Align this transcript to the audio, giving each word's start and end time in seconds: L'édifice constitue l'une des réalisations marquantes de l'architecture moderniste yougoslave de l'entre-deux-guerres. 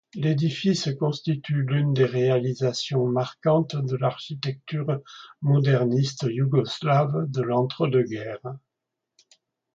L'édifice 0.15 0.89
constitue 0.95 1.61
l'une 1.61 1.93
des 1.93 2.05
réalisations 2.07 3.05
marquantes 3.05 3.75
de 3.75 3.95
l'architecture 3.97 4.99
moderniste 5.43 6.25
yougoslave 6.27 7.29
de 7.29 7.43
l'entre-deux-guerres. 7.43 8.55